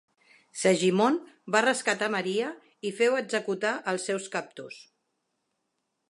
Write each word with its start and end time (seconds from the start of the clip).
Segimon 0.59 1.17
va 1.55 1.59
rescatar 1.65 2.07
Maria 2.15 2.47
i 2.89 2.91
feu 3.01 3.17
executar 3.21 3.73
els 3.93 4.09
seus 4.11 4.25
captors. 4.37 4.81